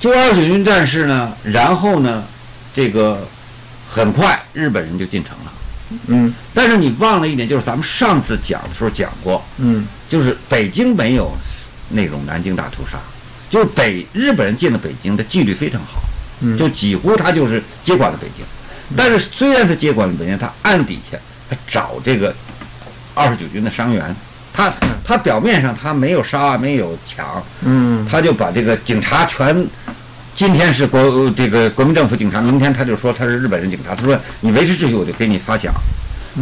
[0.00, 2.24] 救二十九军战士呢，然后呢，
[2.74, 3.26] 这个
[3.88, 5.52] 很快日本人就进城了。
[6.06, 6.32] 嗯。
[6.54, 9.86] 但是你忘了一点，就是咱们上次讲的时候讲过，嗯。
[10.08, 11.32] 就是北京没有
[11.88, 12.96] 那种南京大屠杀，
[13.50, 16.00] 就是北日本人进了北京的纪律非常好，
[16.42, 18.44] 嗯，就几乎他就是接管了北京。
[18.96, 21.18] 但是虽然他接管了北京，他暗底下
[21.50, 22.32] 他找这个
[23.14, 24.14] 二十九军的伤员，
[24.52, 24.72] 他
[25.04, 28.06] 他表面上他没有杀没有抢，嗯。
[28.08, 29.66] 他就把这个警察全，
[30.36, 33.94] 今天是国这个国民政府警察，明天他就说他是日本人警察。
[33.94, 35.70] 他说你维持秩序，我就给你发饷。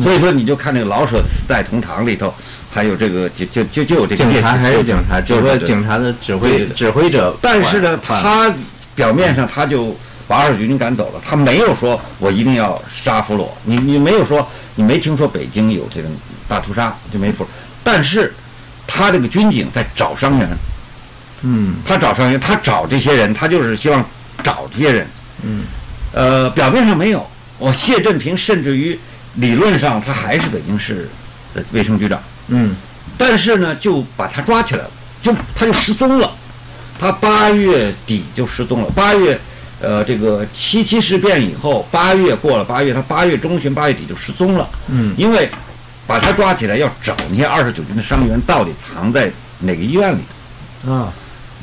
[0.02, 2.34] 所以说你就看那个老舍四代同堂里头，
[2.72, 8.52] 还有这个就就就就有这个警察还是警察，只不过就是警察的指挥指挥者，但是呢，他
[8.96, 16.08] 表面上他就把二十九军赶走了，他没有说我一定要杀俘虏，你你没有说你没听说北京有这个
[16.48, 17.46] 大屠杀就没俘虏，
[17.84, 18.34] 但是
[18.88, 20.58] 他这个军警在找伤员，嗯
[21.84, 24.04] 他找伤员，他找这些人，他就是希望
[24.42, 25.06] 找这些人。
[25.42, 25.62] 嗯
[26.12, 27.26] 呃，表面上没有，
[27.58, 28.98] 我谢振平甚至于
[29.34, 31.08] 理论上他还是北京市
[31.54, 32.74] 的卫生局长，嗯
[33.18, 34.90] 但是呢，就把他抓起来了，
[35.22, 36.30] 就他就失踪了。
[36.98, 38.90] 他八月底就失踪了。
[38.94, 39.38] 八月，
[39.80, 44.68] 呃，这个七七事变以后，八月过了八月，他八月中旬、八月底就失踪了。
[44.88, 45.50] 嗯因为
[46.06, 50.90] 把他抓起来要找那些二十九军的伤员到底藏在哪个医院里。
[50.90, 51.12] 啊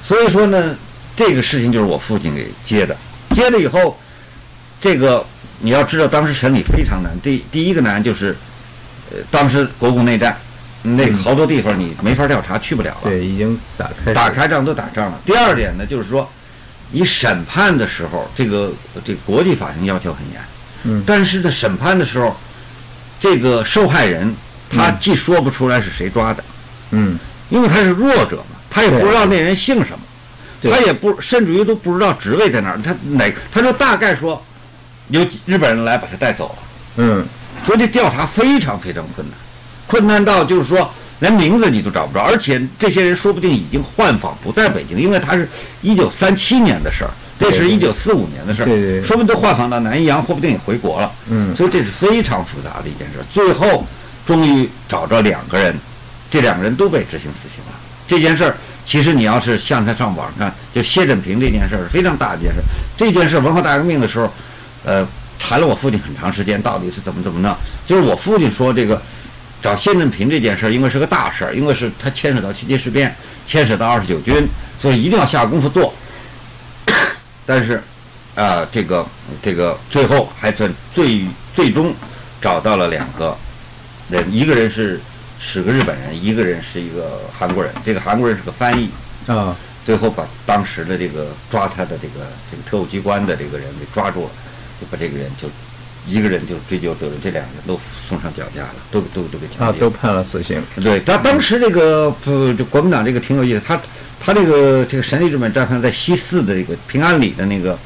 [0.03, 0.75] 所以说呢，
[1.15, 2.95] 这个事情就是我父亲给接的。
[3.35, 3.97] 接了以后，
[4.81, 5.25] 这个
[5.59, 7.11] 你要知道，当时审理非常难。
[7.21, 8.35] 第第一个难就是，
[9.11, 10.35] 呃，当时国共内战，
[10.81, 13.01] 那个好多地方你没法调查，去不了了。
[13.03, 15.19] 对，已经打开打开仗都打仗了。
[15.25, 16.29] 第二点呢，就是说，
[16.91, 18.73] 你审判的时候，这个
[19.05, 20.41] 这个国际法庭要求很严，
[20.83, 22.35] 嗯但是呢，审判的时候，
[23.19, 24.35] 这个受害人
[24.69, 26.43] 他嗯既说不出来是谁抓的，
[26.89, 27.17] 嗯
[27.49, 29.99] 因为他是弱者嘛，他也不知道那人姓什么，
[30.71, 34.41] 他也不甚至于都不知道职位在哪儿，他哪他说大概说
[35.09, 36.55] 有日本人来把他带走了。
[36.97, 37.25] 嗯
[37.65, 39.37] 所以这调查非常非常困难，
[39.85, 45.47] 困难到就是说连名字你都找不着，而且这些人说不定已经换访不在北京，因为他是
[45.81, 48.65] 一九三七年的事儿，这是一九四五年的事儿，
[49.05, 51.11] 说不定都换访到南洋，说不定也回国了。
[51.29, 53.19] 嗯所以这是非常复杂的一件事。
[53.29, 53.85] 最后
[54.25, 55.75] 终于找着两个人，
[56.31, 57.77] 这两个人都被执行死刑了。
[58.11, 58.53] 这件事儿
[58.85, 62.59] 其实你要是像他上网看，就谢振平这件事儿非常大的一件事。
[62.97, 64.29] 这件事文化大革命的时候，
[64.83, 65.07] 呃，
[65.39, 67.57] 缠了我父亲很长时间，到底是怎么怎么着？
[67.87, 69.01] 就是我父亲说这个
[69.63, 73.15] 找谢振平这件事儿，因为是个大事儿，因为是他牵扯到七七事变，
[73.47, 74.45] 牵扯到二十九军，
[74.77, 75.93] 所以一定要下功夫做。
[77.45, 77.81] 但是，
[78.35, 79.05] 啊、这个
[79.41, 81.21] 这个最后还算最
[81.55, 81.93] 最终
[82.41, 83.37] 找到了两个
[84.09, 84.99] 人，一个人是
[85.43, 87.73] 是个日本人，一个人是一个韩国人。
[87.83, 88.89] 这个韩国人是个翻译，
[89.27, 94.29] 啊最后把当时的这个抓他的这个这个特务机关的这个人给抓住了，
[94.79, 95.49] 就把这个人就
[96.07, 99.69] 一个人就追究责任，这两个人都送上绞架了，都都都给枪毙了。
[99.69, 100.61] 啊都判了死刑。
[100.75, 103.81] 对他当时这个不，这国民党这个挺有意思，他
[104.23, 107.77] 他这个这个神力日本战犯在西四的这个平安里的那个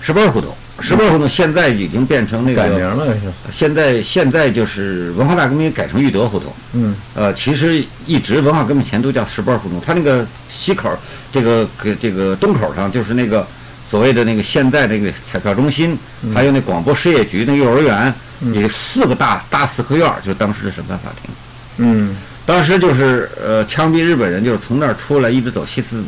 [0.00, 3.16] 石板胡同，石板胡同现在已经变成那改名个？
[3.52, 6.94] 现在现在就是文化大革命改成裕德胡同，嗯。
[7.14, 10.90] 呃，其实一直文化革命前都叫石包胡同，它那个西口
[11.32, 13.46] 这个个这个东口上就是那个
[13.88, 15.98] 所谓的那个现在那个彩票中心，
[16.34, 18.54] 还有那广播事业局那幼儿园，嗯。
[18.54, 21.30] 有四个大大四合院儿，就是当时的审判法庭。
[21.78, 22.16] 嗯。
[22.46, 26.02] 当时就是呃枪毙日本人，就是从那儿出来，一直走西四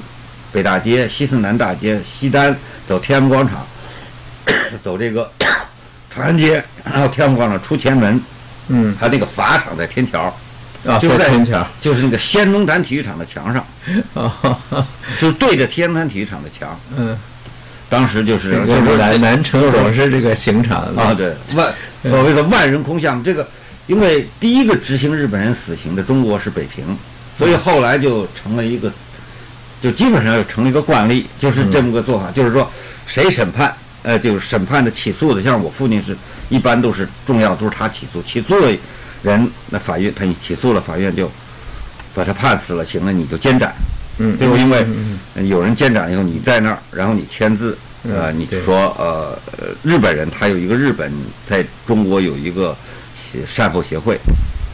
[0.53, 2.57] 北大街、西四南大街、西单，
[2.89, 3.67] 走天安门广场，
[4.83, 5.31] 走这个
[6.15, 8.21] 长安街，然后天安门广场出前门，
[8.69, 8.97] 嗯。
[8.99, 10.23] 他那个法场在天桥，
[10.87, 11.67] 啊，就是在在天桥。
[11.81, 13.65] 就是那个先农坛体育场的墙上，
[14.15, 14.57] 啊，
[15.19, 16.79] 就是对着天安门体育场的墙。
[16.97, 17.17] 嗯，
[17.89, 23.47] 当时就是这就是个南南城总是这个刑场啊，对，万所谓的万人空巷，这个
[23.87, 26.97] 因为第一个执行日本人死刑的中国是北平，
[27.37, 28.91] 所以后来就成了一个，
[29.83, 32.71] 就基本上就成了一个惯例，就是这么个做法，就是说
[33.07, 36.17] 谁审判，呃，就是审判的起诉的，像我父亲是
[36.49, 38.71] 一般都是重要都是他起诉，起诉了
[39.23, 41.31] 人，那法院他一起诉了，法院就
[42.15, 43.75] 把他判死了，行了，你就监斩。
[44.19, 44.87] 嗯，最后因为
[45.49, 47.77] 有人监斩以后，你在那儿，然后你签字，
[48.09, 51.13] 呃，你就说呃，呃日本人他有一个日本
[51.49, 52.77] 在中国有一个
[53.15, 54.19] 协善后协会，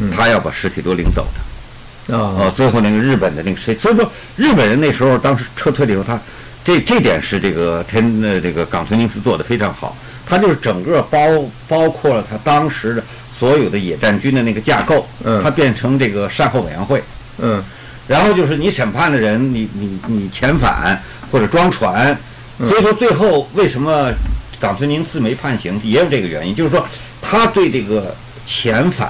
[0.01, 2.17] 嗯他要把尸体都领走的。
[2.17, 6.19] 啊，哦，最后那个日本的那个谁，所以说日本人那时候当时撤退了以后，他
[6.67, 9.97] 这这点是这个天呃这个冈村宁次做的非常好，
[10.27, 11.21] 他就是整个包
[11.69, 17.01] 包括了他当时的所有的野战军的那个架构，嗯他变成这个善后委员会，
[17.39, 17.63] 嗯。
[18.09, 21.01] 然后就是你审判的人，你你你遣返
[21.31, 22.17] 或者装船，
[22.59, 24.13] 所以说最后为什么
[24.61, 26.85] 冈村宁次没判刑，也有这个原因，就是说
[27.23, 28.13] 他对这个
[28.47, 29.09] 遣返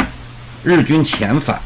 [0.63, 1.59] 日军遣返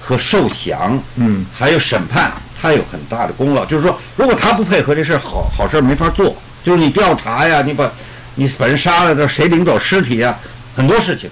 [0.00, 0.98] 和受降。
[1.16, 1.44] 嗯。
[1.54, 2.32] 还有审判，
[2.64, 3.64] 他有很大的功劳。
[3.66, 6.34] 就是说，如果他不配合这事儿，好好事儿没法做。
[6.62, 7.92] 就是你调查呀，你把
[8.36, 10.34] 你把人杀了，这谁领走尸体呀，
[10.74, 11.28] 很多事情。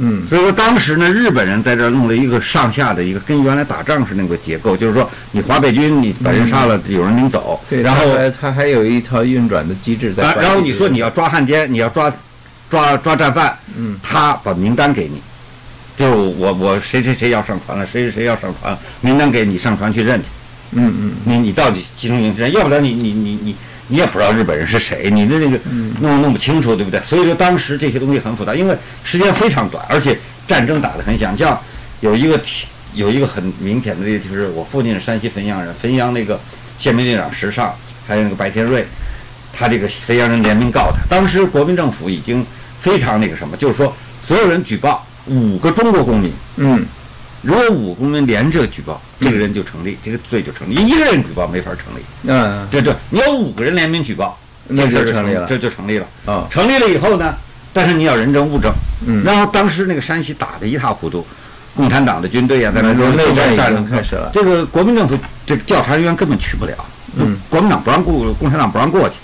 [0.00, 8.04] 嗯所以说，当时呢，日本人在这儿弄了一个上下的一个跟原来打仗是那个结构，就是说，你华北军你把人杀了，有人领走，对，然后
[8.40, 10.22] 他还有一套运转的机制在。
[10.34, 12.12] 然后你说你要抓汉奸，你要抓
[12.70, 15.20] 抓抓战犯，嗯他把名单给你，
[15.96, 20.28] 就是我我谁谁谁要上船了，谁谁谁要上船了，名单给你上船去认去。
[20.72, 22.50] 嗯嗯你你到底集中营是谁？
[22.50, 23.56] 要不然你你你你
[23.88, 25.58] 你也不知道日本人是谁，你的那个
[26.00, 27.00] 弄弄不清楚，对不对？
[27.00, 31.36] 所以说当时这些东西很复杂，因为时间非常短，而且战争打得很响。
[31.36, 31.58] 像
[32.00, 36.38] 有一个题有一个很明显的例子，就是我父亲是山西汾阳人，汾阳那个
[36.78, 37.74] 宪兵队长石尚，
[38.06, 38.84] 还有那个白天瑞，
[39.52, 41.00] 他这个汾阳人联名告他。
[41.08, 42.44] 当时国民政府已经
[42.80, 46.32] 非常那个什么，就是说所有人举报五个中国公民。
[46.56, 46.84] 嗯
[47.42, 50.74] 如果五个公民连着举报，这个人就成立，这个罪就成立。
[50.74, 52.02] 一个人举报没法成立。
[52.24, 56.06] 嗯，对对，你有五个人联名举报，那就就成立了这就成立了。
[56.26, 57.34] 啊成立了以后呢，
[57.72, 58.72] 但是你要人证物证。
[59.06, 61.24] 嗯然后当时那个山西打得一塌糊涂，
[61.76, 64.30] 共产党的军队啊，在那那边内战已战经开始了。
[64.34, 65.16] 这个国民政府
[65.46, 66.74] 这个调查人员根本去不了，
[67.16, 69.16] 嗯，国民党不让过，共产党不让过去。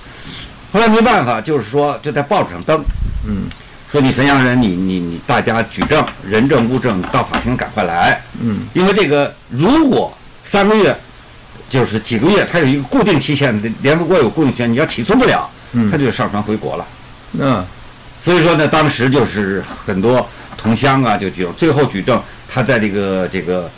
[0.72, 2.82] 后来没办法，就是说就在报纸上登，
[3.26, 3.44] 嗯
[3.94, 8.20] 说你汾阳人，你你你大家举证，人证物证，到法庭赶快来。
[8.42, 10.92] 嗯因为这个如果三个月，
[11.70, 16.84] 就是几个月，它有一个固定期限，联合国有固定期限，你要起诉不了，嗯他就上船回国了。
[17.38, 17.64] 嗯
[18.20, 20.28] 所以说呢，当时就是很多
[20.58, 22.20] 同乡啊就举证，最后举证
[22.52, 23.70] 他在这个这个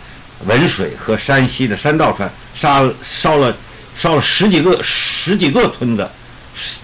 [0.46, 3.54] 文水和山西的山道川杀烧了
[3.94, 6.08] 烧了十几个十几个村子，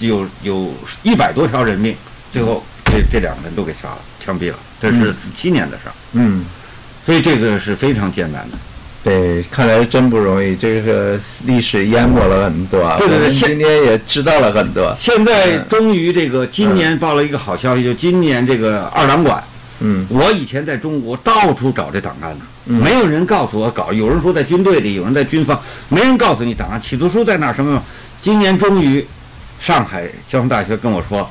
[0.01, 1.97] 有有一百多条人命，
[2.30, 2.62] 最后
[2.93, 4.57] 这这两个人都给杀了，枪毙了。
[4.78, 6.45] 这是嗯四七年的事儿，嗯，
[7.05, 8.59] 所以这个是非常艰难的。
[9.03, 12.97] 对，看来真不容易，这个历史淹没了很多啊。
[12.99, 14.95] 对对对现今天也知道了很多。
[14.97, 19.43] 现在嗯终于这个今年报了一个好消息，就今年这个二党馆，
[19.80, 27.82] 嗯我以前在中国到处找这档案呢，嗯没有人告诉我搞，有人说在军队里，有人在军方，没人告诉你档案起诉书在哪儿什么。
[28.20, 29.05] 今年终于，
[29.61, 31.28] 上海交通大学跟我说，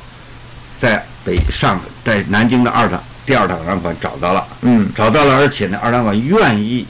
[0.77, 4.89] 在北上在南京的二档第二档案馆找到了，嗯。
[4.95, 6.85] 找到了，而且呢，二档馆愿意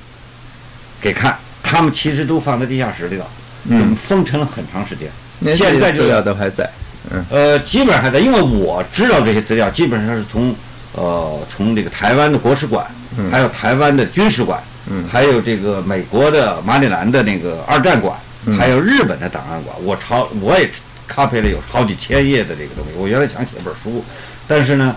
[1.02, 3.28] 给看，他们其实都放在地下室里了，
[3.70, 5.10] 嗯，封尘了很长时间。
[5.56, 6.70] 现在资料都还在。
[7.12, 7.26] 嗯。
[7.30, 10.56] 呃，基本上还在，因为我知道这些资料，基本上是从
[10.94, 12.86] 呃从这个台湾的国史馆，
[13.18, 13.30] 嗯。
[13.32, 15.04] 还有台湾的军事馆，嗯。
[15.12, 18.58] 还有这个美国的马里兰的那个二战馆，嗯。
[18.58, 20.70] 还有日本的档案馆，我朝我也
[21.14, 22.92] copy 了有好几千页的这个东西。
[22.98, 24.04] 我原来想写本书，
[24.48, 24.96] 但是呢，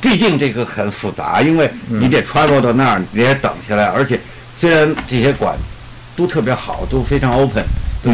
[0.00, 4.18] 毕竟这个很复杂，因为你得 travel 到那儿，你得等下来，而且
[4.56, 5.54] 虽然这些馆
[6.16, 7.64] 都特别好，都非常 open，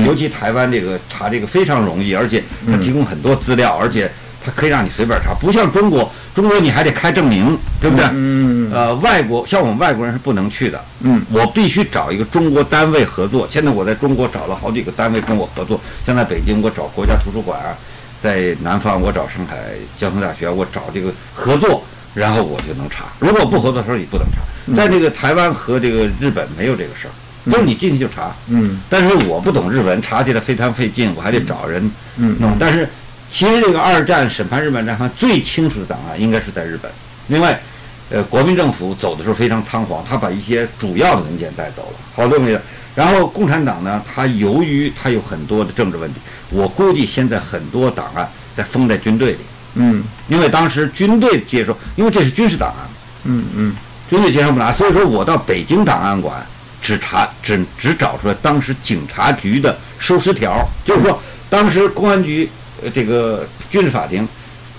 [0.04, 4.10] 尤其台湾这个查这个非常容易，而且它提供很多资料，而且
[4.46, 8.06] 它可以让你随便查，不像中国，中国你还得开证明，对不对？
[8.12, 13.48] 嗯呃，外国像我们外国人是不能去的，嗯我必须找一个中国单位合作。
[13.50, 17.74] 现在我在中国找了好几个单位跟我合作，像在北京我找国家图书馆啊，
[18.20, 19.56] 在南方我找上海
[19.98, 21.84] 交通大学，我找这个合作，
[22.14, 23.06] 然后我就能查。
[23.18, 24.74] 如果不合作的时候，你不能查。
[24.76, 27.14] 在这个台湾和这个日本没有这个事儿，
[27.50, 28.34] 就是你进去就查。
[28.48, 32.56] 嗯但是我不懂日文，查起来非常费劲，我还得找人嗯弄。
[32.58, 32.88] 但是
[33.36, 36.90] 其实这个二战审判日本战犯最清楚的档案应该是在日本。
[37.26, 37.60] 另外，
[38.08, 42.62] 呃，国民政府走的时候非常仓皇，他把一些主要的文件带走了，好多没了。
[42.94, 48.26] 然后共产党呢，他由于他有很多的政治问题，我估计现在很多档案
[48.56, 49.38] 在封在军队里，
[49.74, 52.88] 嗯因为当时军队接收，因为这是军事档案。
[53.24, 53.76] 嗯嗯
[54.08, 56.42] 军队接收不拿，所以说我到北京档案馆
[56.80, 61.20] 只查只只找出来当时警察局的收尸条，就是说
[61.50, 62.48] 当时公安局
[62.82, 64.26] 呃这个军事法庭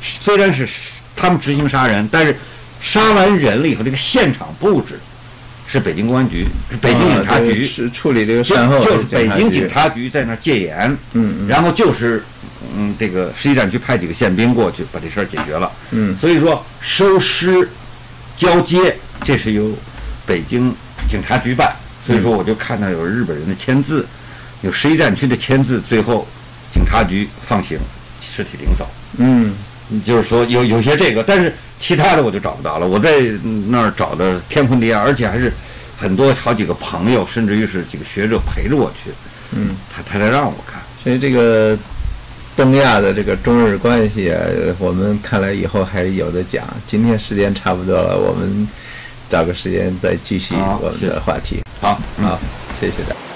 [0.01, 0.67] 虽然是
[1.15, 2.35] 他们执行杀人，但是
[2.81, 4.99] 杀完人了以后，这个现场布置
[5.67, 12.23] 是北京公安局，是北京警察局，是处理这个就善后的就是北京警察局在那儿戒严，嗯嗯然后就是
[12.75, 15.71] 嗯，这个十一战区派几个宪兵过去把这事儿解决了。
[15.91, 17.67] 嗯所以说收尸
[18.37, 19.71] 交接，这是由
[20.25, 20.73] 北京
[21.09, 21.75] 警察局办。
[22.05, 24.07] 所以说我就看到有日本人的签字，
[24.61, 26.25] 有十一战区的签字，最后
[26.77, 27.75] 警察局放行，
[28.21, 28.87] 尸体领走。
[29.17, 29.51] 嗯
[30.05, 32.85] 就是说有有些这个，但是其他的我就找不到了。
[32.85, 33.21] 我在
[33.69, 35.51] 那儿找的天昏地暗，而且还是
[35.97, 39.09] 很多好几个朋友，甚至于是几个学者陪着我去，
[39.53, 40.79] 嗯，他他才让我看。
[41.03, 41.75] 所以这个
[42.55, 46.63] 东亚的这个中日关系啊，呃我们看来以后还有的讲。
[46.85, 48.67] 今天时间差不多了，我们
[49.29, 51.61] 找个时间再继续我们的话题。
[51.81, 52.39] 好，嗯好，
[52.79, 53.26] 谢谢大家。